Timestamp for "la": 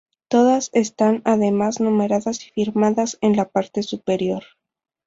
3.37-3.47